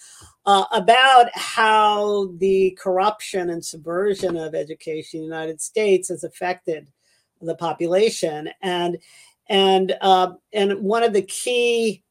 [0.45, 6.91] uh, about how the corruption and subversion of education in the United States has affected
[7.41, 8.49] the population.
[8.61, 8.97] And
[9.49, 12.03] and uh, and one of the key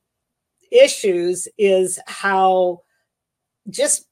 [0.73, 2.83] issues is how
[3.69, 4.07] just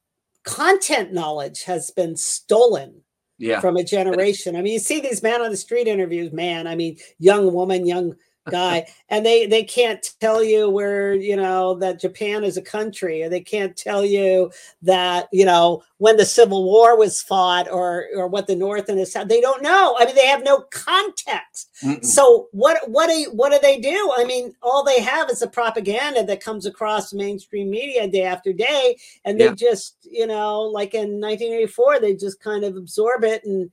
[0.45, 3.04] content knowledge has been stolen
[3.39, 3.61] Yeah.
[3.61, 4.57] from a generation.
[4.57, 6.67] I mean, you see these man on the street interviews, man.
[6.67, 8.15] I mean, young woman, young
[8.51, 13.23] guy, and they they can't tell you where you know that Japan is a country,
[13.23, 14.51] or they can't tell you
[14.83, 18.99] that you know when the Civil War was fought, or or what the North and
[18.99, 19.29] the South.
[19.29, 19.97] They don't know.
[19.99, 21.71] I mean, they have no context.
[21.83, 22.05] Mm-mm.
[22.05, 24.13] So what what do what do they do?
[24.17, 28.53] I mean, all they have is the propaganda that comes across mainstream media day after
[28.53, 29.55] day, and they Yeah.
[29.55, 33.71] just you know, like in 1984, they just kind of absorb it and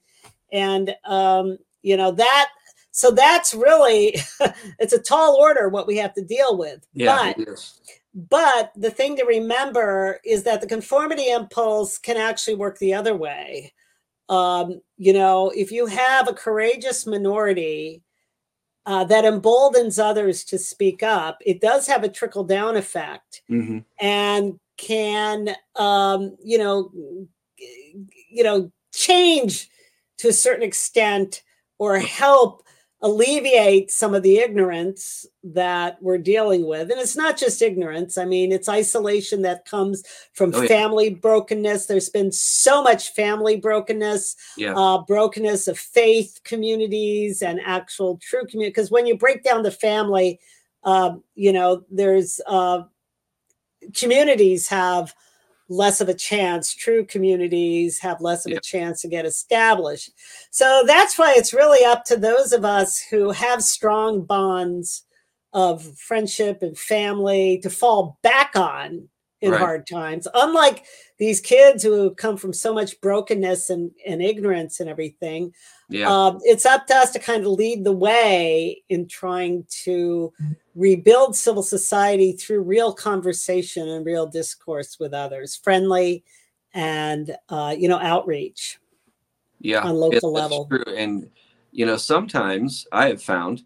[0.52, 2.50] and um, you know that.
[2.92, 4.16] So that's really
[4.80, 6.86] it's a tall order what we have to deal with.
[6.94, 7.34] Yeah.
[7.36, 7.72] But
[8.14, 13.16] but the thing to remember is that the conformity impulse can actually work the other
[13.16, 13.74] way.
[14.28, 18.02] Um, you know, if you have a courageous minority
[18.86, 23.86] uh, that emboldens others to speak up, it does have a trickle down effect Mhm.
[24.00, 26.92] and can, um, you know,
[28.30, 29.70] you know, change
[30.18, 31.44] to a certain extent
[31.78, 32.64] or help
[33.04, 36.92] alleviate some of the ignorance that we're dealing with.
[36.92, 38.16] And it's not just ignorance.
[38.18, 40.68] I mean, it's isolation that comes from Oh, yeah.
[40.68, 41.88] family brokenness.
[41.88, 44.76] There's been so much family brokenness, Yeah.
[44.76, 48.70] uh, brokenness of faith communities and actual true community.
[48.70, 50.40] Because when you break down the family,
[50.84, 52.84] uh, you know, there's uh,
[53.96, 55.14] communities have
[55.72, 56.74] less of a chance.
[56.74, 60.12] True communities have less of a chance to get established.
[60.52, 65.06] So that's why it's really up to those of us who have strong bonds
[65.54, 69.08] of friendship and family to fall back on
[69.42, 69.60] in Right.
[69.60, 70.28] hard times.
[70.34, 70.86] Unlike
[71.18, 75.54] these kids who come from so much brokenness and, and ignorance and everything,
[75.90, 76.08] Yeah.
[76.10, 80.32] um, it's up to us to kind of lead the way in trying to
[80.76, 86.24] rebuild civil society through real conversation and real discourse with others, friendly
[86.74, 88.80] and uh, you know outreach.
[89.60, 89.82] yeah.
[89.82, 90.66] on local that's level.
[90.68, 90.84] True.
[90.96, 91.30] And,
[91.72, 93.64] you know, sometimes I have found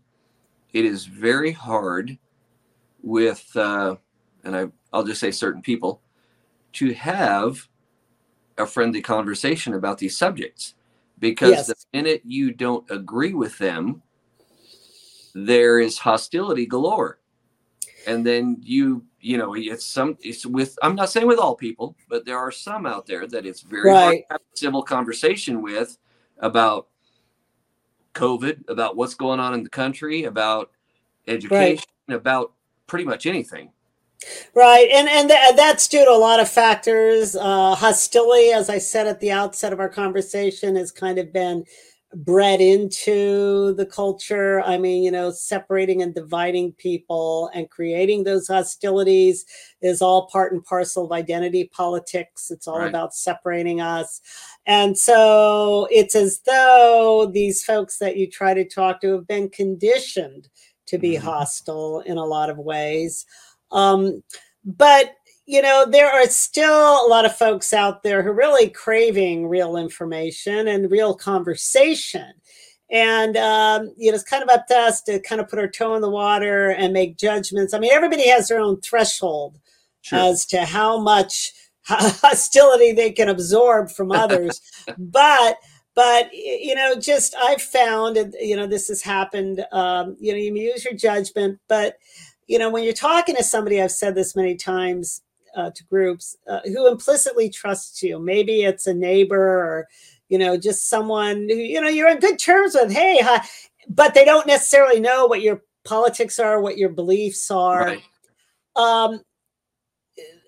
[0.74, 2.18] it is very hard
[3.02, 3.96] with, uh,
[4.46, 6.02] and I, I'll just say certain people,
[6.74, 7.68] to have
[8.58, 10.76] a friendly conversation about these subjects
[11.20, 11.68] because Yes.
[11.68, 14.02] the minute you don't agree with them,
[15.34, 17.20] there is hostility galore.
[18.08, 21.96] And then you, you know, it's some, it's with, I'm not saying with all people,
[22.08, 24.28] but there are some out there that it's very hard Right.
[24.28, 25.98] to have a civil conversation with
[26.40, 26.88] about
[28.14, 30.72] COVID, about what's going on in the country, about
[31.28, 32.54] education, about
[32.88, 33.72] pretty much anything.
[34.54, 37.36] Right, and and th- that's due to a lot of factors.
[37.36, 41.66] Uh, hostility, as I said at the outset of our conversation, has kind of been
[42.14, 44.62] bred into the culture.
[44.62, 49.46] I mean, you know, separating and dividing people and creating those hostilities
[49.82, 52.50] is all part and parcel of identity politics.
[52.52, 52.88] It's all Right.
[52.90, 54.22] about separating us.
[54.66, 59.50] And so it's as though these folks that you try to talk to have been
[59.50, 60.48] conditioned
[60.86, 61.22] to be Mhm.
[61.22, 63.26] hostile in a lot of ways.
[63.72, 64.24] Um,
[64.64, 65.16] but
[65.48, 69.48] you know, there are still a lot of folks out there who are really craving
[69.48, 72.34] real information and real conversation.
[72.92, 75.68] And um, you know, it's kind of up to us to kind of put our
[75.68, 77.74] toe in the water and make judgments.
[77.74, 79.60] I mean, everybody has their own threshold
[80.02, 80.20] Sure.
[80.20, 81.52] as to how much
[81.88, 84.62] hostility they can absorb from others.
[84.98, 85.58] but
[85.96, 89.66] but you know, just I've found, and you know, this has happened.
[89.72, 91.98] Um, you know, you use your judgment, but
[92.48, 95.22] you know, when you're talking to somebody, I've said this many times
[95.56, 98.20] uh, to groups uh, who implicitly trusts you.
[98.20, 99.88] Maybe it's a neighbor or
[100.28, 102.92] you know, just someone who you know you're on good terms with.
[102.92, 103.46] Hey, hi,
[103.88, 108.04] but they don't necessarily know what your politics are, what your beliefs are right.
[108.76, 109.22] um,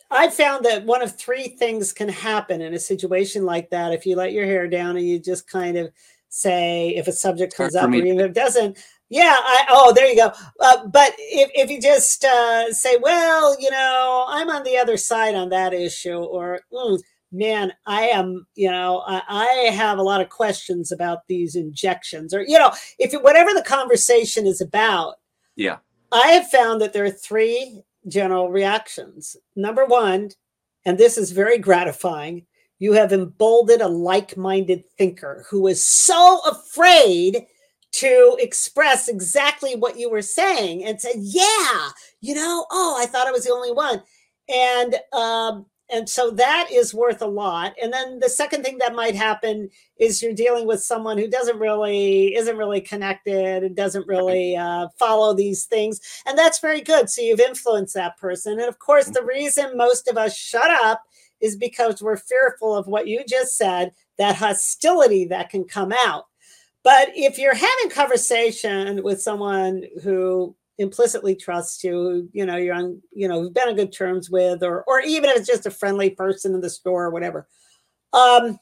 [0.09, 3.93] I found that one of three things can happen in a situation like that.
[3.93, 5.91] If you let your hair down and you just kind of
[6.29, 8.77] say, if a subject comes up, or even if it doesn't,
[9.09, 10.31] yeah, I, oh, there you go.
[10.59, 14.97] Uh, but if, if you just uh, say, well, you know, I'm on the other
[14.97, 16.99] side on that issue, or "Mm,
[17.31, 22.33] man, I am, you know, I, I have a lot of questions about these injections,
[22.33, 25.15] or, you know, if it, whatever the conversation is about,
[25.55, 25.77] Yeah.
[26.11, 29.35] I have found that there are three general reactions.
[29.55, 30.29] Number one,
[30.85, 32.45] and this is very gratifying,
[32.79, 37.45] you have emboldened a like minded thinker who is so afraid
[37.93, 41.89] to express exactly what you were saying and said, Yeah,
[42.21, 44.01] you know, oh, I thought I was the only one.
[44.49, 47.73] And, um, and so that is worth a lot.
[47.81, 51.59] And then the second thing that might happen is you're dealing with someone who doesn't
[51.59, 56.01] really isn't really connected and doesn't really uh, follow these things.
[56.25, 57.09] And that's very good.
[57.09, 58.59] So you've influenced that person.
[58.59, 61.03] And of course the reason most of us shut up
[61.39, 66.25] is because we're fearful of what you just said that hostility that can come out
[66.87, 73.01] but if you're having conversation with someone who implicitly trusts you you know you're on
[73.11, 75.71] you know you've been on good terms with or or even if it's just a
[75.71, 77.47] friendly person in the store or whatever
[78.13, 78.57] um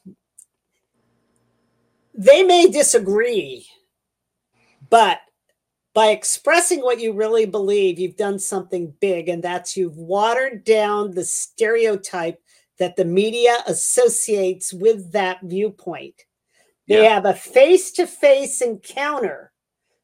[2.18, 3.68] they may disagree,
[4.90, 5.20] but
[5.94, 11.12] by expressing what you really believe, you've done something big, and that's you've watered down
[11.12, 12.42] the stereotype
[12.80, 16.24] that the media associates with that viewpoint.
[16.88, 17.14] They Yeah.
[17.16, 19.52] have a face to face encounter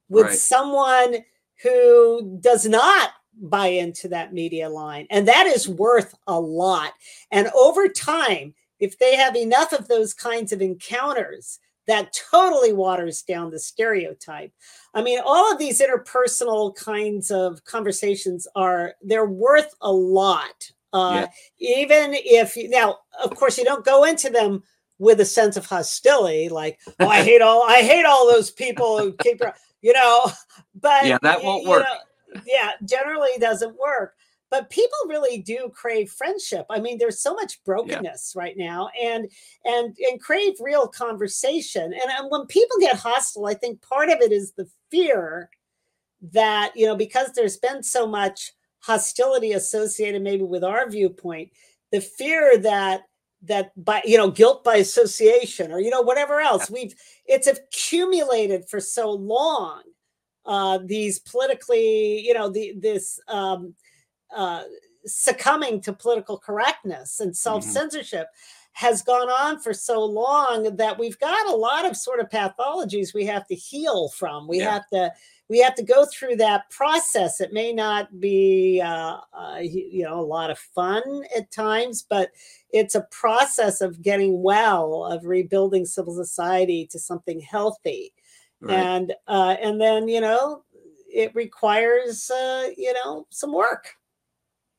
[0.09, 0.37] with Right.
[0.37, 1.25] someone
[1.61, 6.93] who does not buy into that media line, and that is worth a lot.
[7.31, 13.21] And over time, if they have enough of those kinds of encounters, that totally waters
[13.23, 14.51] down the stereotype.
[14.93, 20.71] I mean, all of these interpersonal kinds of conversations are they're worth a lot.
[20.93, 24.63] Uh, Even if you, now, of course, you don't go into them
[25.01, 28.99] with a sense of hostility, like, "Oh, I hate all, I hate all those people
[28.99, 29.41] who keep,
[29.81, 30.31] you know."
[30.79, 31.83] But Yeah, that won't work.
[31.83, 34.13] know, yeah, generally doesn't work.
[34.49, 36.65] But people really do crave friendship.
[36.69, 39.29] I mean, there's so much brokenness right now, and
[39.65, 41.83] and and crave real conversation.
[41.83, 45.49] And, and when people get hostile, I think part of it is the fear
[46.31, 51.49] that you know because there's been so much hostility associated maybe with our viewpoint
[51.91, 53.01] the fear that
[53.43, 56.93] that by you know guilt by association or you know whatever else we've
[57.25, 59.81] it's accumulated for so long
[60.45, 63.73] uh these politically you know the this um
[64.35, 64.63] uh
[65.05, 68.85] succumbing to political correctness and self-censorship mm-hmm.
[68.85, 73.13] has gone on for so long that we've got a lot of sort of pathologies
[73.13, 74.73] we have to heal from we yeah.
[74.73, 75.11] have to
[75.51, 77.41] we have to go through that process.
[77.41, 82.31] It may not be, uh, uh, you know, a lot of fun at times, but
[82.69, 88.13] it's a process of getting well, of rebuilding civil society to something healthy,
[88.61, 88.77] right.
[88.77, 90.63] and uh, and then you know,
[91.13, 93.95] it requires uh, you know some work.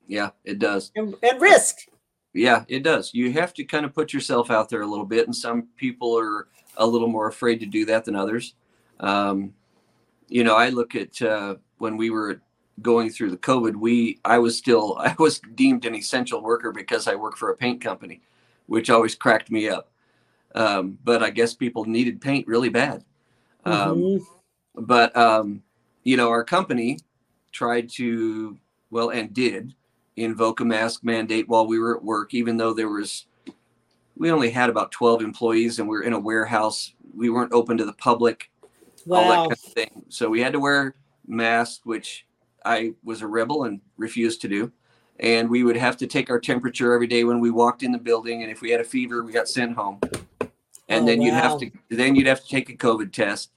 [0.07, 1.81] Yeah, it does, and, and risk.
[2.33, 3.13] Yeah, it does.
[3.13, 6.19] You have to kind of put yourself out there a little bit, and some people
[6.19, 6.49] are
[6.79, 8.55] a little more afraid to do that than others.
[9.01, 9.53] Um,
[10.33, 12.41] you know, I look at uh, when we were
[12.81, 17.07] going through the COVID, we I was still I was deemed an essential worker because
[17.07, 18.23] I work for a paint company,
[18.67, 19.91] which always cracked me up.
[20.55, 23.05] Um, but I guess people needed paint really bad.
[23.65, 24.85] Um, mm-hmm.
[24.85, 25.63] But um,
[26.03, 26.99] you know, our company
[27.53, 28.57] tried to
[28.91, 29.75] well and did
[30.17, 33.27] invoke a mask mandate while we were at work, even though there was
[34.17, 36.95] we only had about 12 employees and we are in a warehouse.
[37.15, 38.51] We weren't open to the public
[39.07, 39.19] wow.
[39.19, 40.05] all that kind of thing.
[40.09, 40.95] So we had to wear
[41.27, 42.27] masks, which
[42.65, 44.73] I was a rebel and refused to do.
[45.21, 47.99] And we would have to take our temperature every day when we walked in the
[47.99, 48.43] building.
[48.43, 50.01] And if we had a fever, we got sent home.
[50.89, 51.43] And oh, then you'd wow.
[51.43, 53.51] have to then you'd have to take a COVID test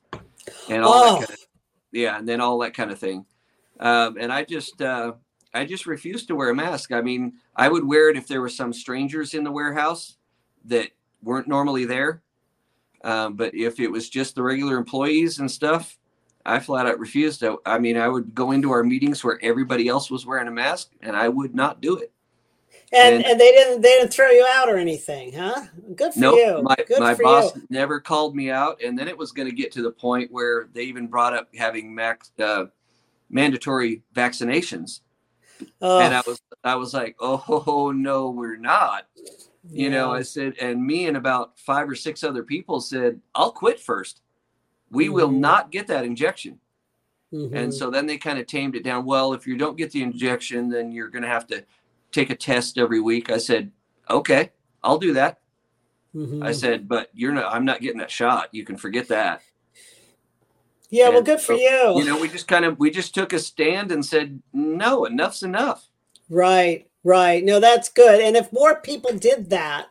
[0.69, 1.19] and all oh.
[1.19, 1.45] that kind of
[1.91, 3.25] yeah, and then all that kind of thing.
[3.79, 5.13] Um, and I just uh,
[5.53, 6.91] I just refused to wear a mask.
[6.91, 10.17] I mean, I would wear it if there were some strangers in the warehouse
[10.65, 10.89] that
[11.23, 12.21] weren't normally there.
[13.05, 15.97] Um, but if it was just the regular employees and stuff,
[16.43, 17.43] I flat out refused.
[17.43, 20.51] I, I mean, I would go into our meetings where everybody else was wearing a
[20.51, 22.11] mask, and I would not do it.
[22.91, 25.65] And, and, and they didn't they didn't throw you out or anything, huh?
[25.95, 26.61] Good for nope, you.
[26.63, 27.63] My, Good my boss you.
[27.69, 30.67] never called me out, and then it was going to get to the point where
[30.73, 32.65] they even brought up having max, uh,
[33.29, 35.01] mandatory vaccinations,
[35.81, 35.99] oh.
[35.99, 39.07] and I was I was like, oh no, we're not.
[39.71, 43.51] You know, I said, and me and about five or six other people said, I'll
[43.51, 44.21] quit first.
[44.91, 45.13] We mm-hmm.
[45.15, 46.59] will not get that injection.
[47.33, 47.55] Mm-hmm.
[47.55, 49.05] And so then they kind of tamed it down.
[49.05, 51.65] Well, if you don't get the injection, then you're going to have to
[52.11, 53.29] take a test every week.
[53.29, 53.71] I said,
[54.09, 54.51] okay,
[54.83, 55.39] I'll do that.
[56.15, 56.43] Mm-hmm.
[56.43, 58.49] I said, but you're not, I'm not getting that shot.
[58.51, 59.41] You can forget that.
[60.89, 61.99] Yeah, and well, good for so, you.
[61.99, 65.43] You know, we just kind of, we just took a stand and said, no, enough's
[65.43, 65.89] enough.
[66.29, 66.87] Right.
[67.05, 67.43] Right.
[67.43, 68.19] No, that's good.
[68.19, 69.87] And if more people did that,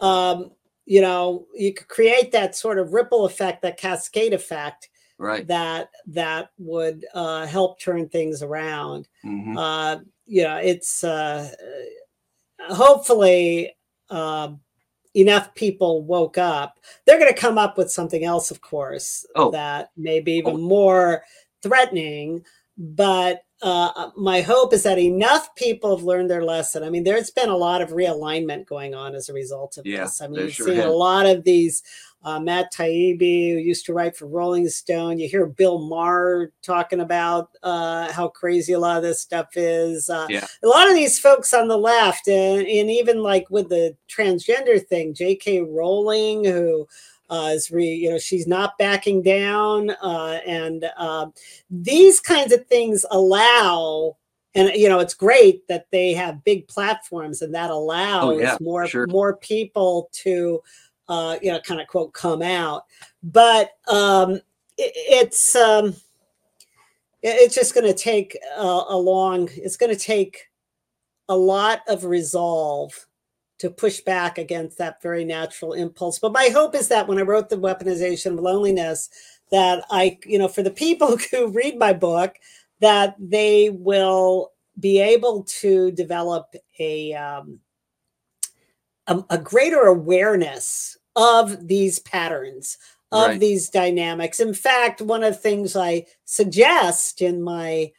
[0.00, 0.52] um,
[0.86, 4.88] you know, you could create that sort of ripple effect, that cascade effect,
[5.18, 5.46] right?
[5.46, 9.06] That that would uh, help turn things around.
[9.24, 9.58] Mm-hmm.
[9.58, 9.96] Uh,
[10.26, 11.50] you know, it's uh,
[12.70, 13.76] hopefully
[14.08, 14.52] uh,
[15.14, 16.78] enough people woke up.
[17.04, 19.50] They're going to come up with something else, of course, oh.
[19.50, 20.58] that may be even oh.
[20.58, 21.24] more
[21.62, 22.44] threatening.
[22.78, 26.82] But uh, my hope is that enough people have learned their lesson.
[26.82, 30.02] I mean, there's been a lot of realignment going on as a result of yeah,
[30.02, 30.20] this.
[30.20, 31.82] I mean, you've sure seen a lot of these.
[32.24, 36.98] Uh, Matt Taibbi, who used to write for Rolling Stone, you hear Bill Maher talking
[36.98, 40.10] about uh, how crazy a lot of this stuff is.
[40.10, 40.44] Uh, yeah.
[40.64, 44.84] A lot of these folks on the left, and, and even like with the transgender
[44.84, 45.60] thing, J.K.
[45.60, 46.88] Rowling, who
[47.28, 51.26] uh, is re, you know she's not backing down uh, and uh,
[51.70, 54.16] these kinds of things allow
[54.54, 58.56] and you know it's great that they have big platforms and that allows oh, yeah,
[58.60, 59.06] more sure.
[59.08, 60.60] more people to
[61.08, 62.84] uh, you know kind of quote come out
[63.22, 64.34] but um,
[64.78, 65.94] it, it's um,
[67.22, 70.48] it's just going to take a, a long it's going to take
[71.28, 73.05] a lot of resolve
[73.58, 76.18] to push back against that very natural impulse.
[76.18, 79.08] But my hope is that when I wrote the weaponization of loneliness,
[79.50, 82.36] that I, you know, for the people who read my book,
[82.80, 87.60] that they will be able to develop a um,
[89.06, 92.76] a, a greater awareness of these patterns
[93.12, 93.40] of right.
[93.40, 94.40] these dynamics.
[94.40, 97.92] In fact, one of the things I suggest in my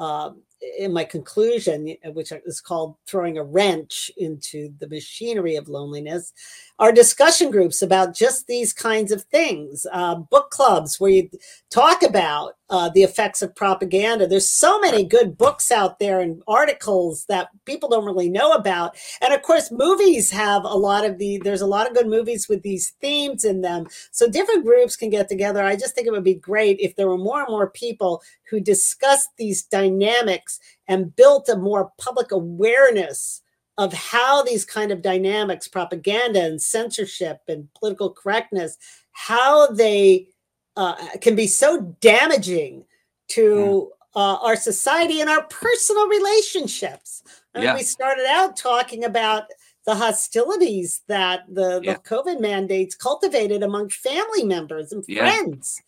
[0.00, 0.30] uh,
[0.78, 6.32] in my conclusion, which is called throwing a wrench into the machinery of loneliness,
[6.78, 11.30] are discussion groups about just these kinds of things, uh, book clubs where you
[11.70, 14.26] talk about uh, the effects of propaganda.
[14.26, 18.96] There's so many good books out there and articles that people don't really know about.
[19.20, 22.48] And of course, movies have a lot of the, there's a lot of good movies
[22.48, 23.86] with these themes in them.
[24.10, 25.62] So different groups can get together.
[25.62, 28.60] I just think it would be great if there were more and more people who
[28.60, 30.53] discussed these dynamics
[30.88, 33.42] and built a more public awareness
[33.76, 38.78] of how these kind of dynamics, propaganda and censorship and political correctness,
[39.12, 40.28] how they
[40.76, 42.84] uh, can be so damaging
[43.28, 47.22] to uh, our society and our personal relationships.
[47.54, 47.74] I mean, Yeah.
[47.74, 49.44] we started out talking about
[49.86, 55.20] the hostilities that the, the COVID mandates cultivated among family members and Yeah.
[55.20, 55.82] friends.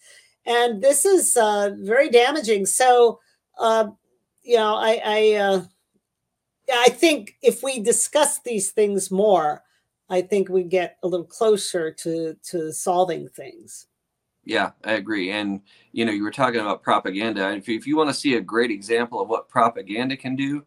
[0.45, 2.67] And this is uh, very damaging.
[2.67, 3.21] So,
[3.59, 3.89] uh,
[4.47, 5.63] you know, I, I, uh,
[6.73, 9.63] I think if we discuss these things more,
[10.09, 13.87] I think we get a little closer to to solving things.
[14.45, 15.33] Yeah, I agree.
[15.33, 15.61] And
[15.93, 17.51] you know, you were talking about propaganda.
[17.53, 20.65] If you, if you want to see a great example of what propaganda can do,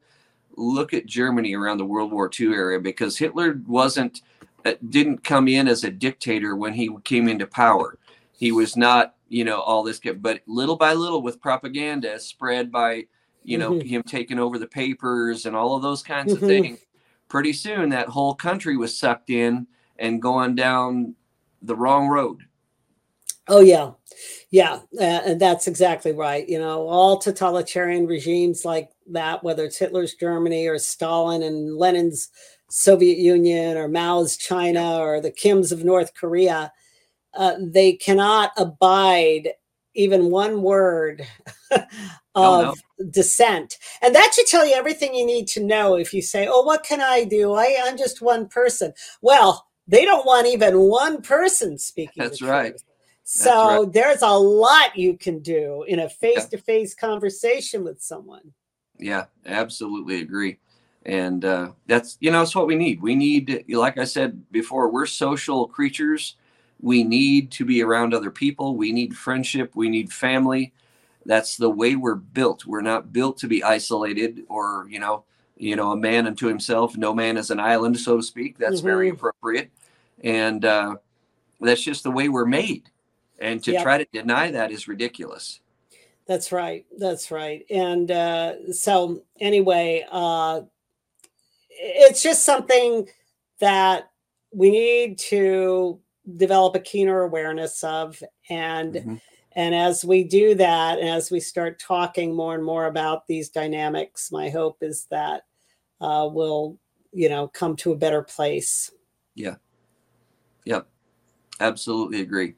[0.57, 4.21] look at Germany around the World War II era because Hitler wasn't
[4.65, 7.97] uh, didn't come in as a dictator when he came into power.
[8.33, 13.05] He was not, you know, all this, but little by little with propaganda spread by,
[13.43, 13.83] you know, Mhm.
[13.87, 16.47] him taking over the papers and all of those kinds of Mhm.
[16.47, 16.79] things.
[17.27, 19.67] Pretty soon, that whole country was sucked in
[19.97, 21.15] and going down
[21.61, 22.41] the wrong road.
[23.47, 23.91] Oh yeah,
[24.51, 26.47] yeah, uh, and that's exactly right.
[26.47, 32.29] You know, all totalitarian regimes like that, whether it's Hitler's Germany or Stalin and Lenin's
[32.69, 36.71] Soviet Union or Mao's China or the Kims of North Korea,
[37.33, 39.53] uh, they cannot abide
[39.95, 41.25] even one word
[42.35, 42.77] of
[43.09, 43.77] dissent.
[44.01, 46.83] And that should tell you everything you need to know if you say, oh, what
[46.83, 47.53] can I do?
[47.53, 48.93] I, I'm just one person.
[49.21, 52.23] Well, they don't want even one person speaking.
[52.23, 52.69] That's right.
[52.69, 52.83] truth.
[53.23, 53.93] So right.
[53.93, 58.53] there's a lot you can do in a face to face conversation with someone.
[58.97, 60.57] Yeah, absolutely agree.
[61.05, 63.01] And uh, that's you know it's what we need.
[63.01, 66.37] We need, like I said before, we're social creatures.
[66.81, 68.75] We need to be around other people.
[68.75, 69.75] We need friendship.
[69.75, 70.73] We need family.
[71.25, 72.65] That's the way we're built.
[72.65, 75.25] We're not built to be isolated or you know,
[75.57, 76.95] you know, a man unto himself.
[76.97, 78.57] No man is an island, so to speak.
[78.57, 79.15] That's very Mhm.
[79.15, 79.71] appropriate.
[80.23, 80.95] And uh,
[81.59, 82.89] that's just the way we're made.
[83.39, 83.83] And to Yep.
[83.83, 85.59] try to deny that is ridiculous.
[86.25, 86.85] That's right.
[86.97, 87.65] That's right.
[87.69, 90.61] And uh, so, anyway, uh,
[91.69, 93.07] it's just something
[93.59, 94.11] that
[94.51, 95.99] we need to
[96.37, 98.21] develop a keener awareness of.
[98.49, 99.21] And Mhm.
[99.53, 103.49] and as we do that, and as we start talking more and more about these
[103.49, 105.43] dynamics, my hope is that
[106.01, 106.77] uh, we'll,
[107.11, 108.91] you know, come to a better place.
[109.35, 109.55] Yeah.
[110.65, 110.87] Yep.
[111.59, 112.55] Absolutely agree.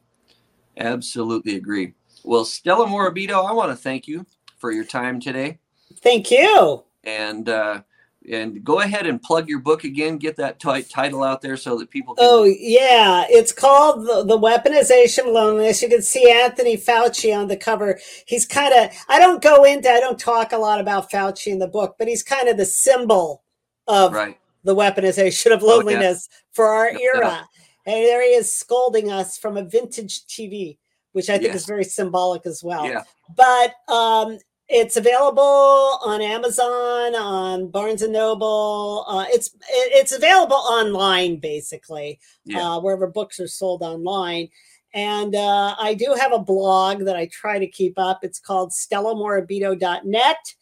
[0.77, 1.93] Absolutely agree.
[2.23, 4.25] Well, Stella Morabito, I want to thank you
[4.57, 5.59] for your time today.
[6.03, 6.83] Thank you.
[7.03, 7.81] And uh,
[8.29, 10.17] and go ahead and plug your book again.
[10.17, 12.25] Get that ti- title out there so that people can.
[12.27, 15.81] Oh yeah, it's called the, the Weaponization of Loneliness.
[15.81, 17.99] You can see Anthony Fauci on the cover.
[18.27, 21.59] He's kind of I don't go into I don't talk a lot about Fauci in
[21.59, 23.43] the book, but he's kind of the symbol
[23.87, 24.37] of right.
[24.63, 25.73] the weaponization of Oh, yeah.
[25.73, 27.47] loneliness for our era.
[27.87, 30.77] And there he is scolding us from a vintage TV,
[31.13, 31.61] which I think Yes.
[31.61, 33.01] is very symbolic as well Yeah.
[33.35, 34.37] but um,
[34.73, 39.03] it's available on Amazon, on Barnes and Noble.
[39.07, 39.59] Uh, it's it,
[39.93, 42.75] it's available online, basically, Yeah.
[42.75, 44.47] uh, wherever books are sold online.
[44.93, 48.19] And uh, I do have a blog that I try to keep up.
[48.23, 50.53] It's called StellaMorabito.net.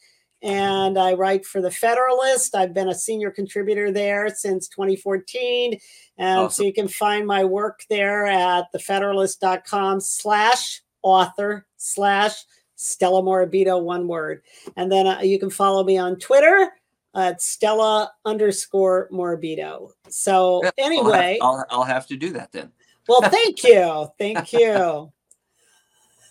[0.41, 2.55] And I write for the Federalist.
[2.55, 5.77] I've been a senior contributor there since 2014.
[6.17, 12.35] And so you can find my work there at thefederalist.com slash author slash
[12.83, 14.41] Stella Morabito, one word.
[14.77, 16.71] And then uh, you can follow me on Twitter
[17.13, 19.91] at Stella underscore Morabito.
[20.07, 22.71] So Yeah, I'll have- anyway, I'll, I'll have to do that then.
[23.09, 24.07] well, thank you.
[24.17, 25.11] Thank you.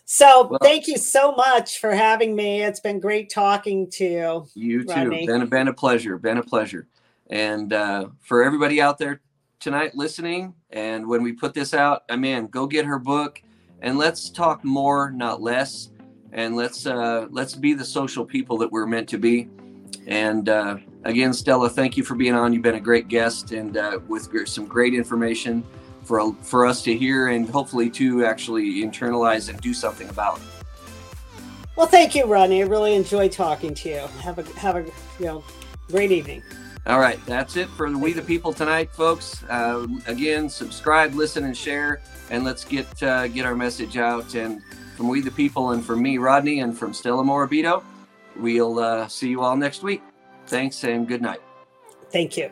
[0.07, 2.63] So Well- thank you so much for having me.
[2.63, 4.47] It's been great talking to you.
[4.55, 4.95] You too.
[4.95, 5.27] Rodney.
[5.27, 6.17] Been a, been a pleasure.
[6.17, 6.89] Been a pleasure.
[7.29, 9.21] And uh, for everybody out there
[9.61, 13.43] tonight listening, and when we put this out, I mean, go get her book,
[13.83, 15.91] and let's talk more, not less.
[16.33, 19.49] And let's uh, let's be the social people that we're meant to be.
[20.07, 22.53] And uh, again, Stella, thank you for being on.
[22.53, 25.65] You've been a great guest, and uh, with some great information
[26.05, 30.41] for for us to hear, and hopefully to actually internalize and do something about.
[31.77, 32.63] Well, thank you, Rodney.
[32.63, 34.07] I really enjoyed talking to you.
[34.21, 34.85] Have a have a
[35.21, 35.45] you know
[35.89, 36.43] great evening.
[36.87, 39.45] All right, that's it for the We the People tonight, folks.
[39.45, 42.01] Uh, again, subscribe, listen, and share,
[42.31, 44.35] and let's get uh, get our message out.
[44.35, 44.63] And
[44.99, 47.85] from We the People and from me, Rodney, and from Stella Morabito,
[48.35, 50.03] we'll uh, see you all next week.
[50.49, 51.41] Thanks and good night.
[52.11, 52.51] Thank you.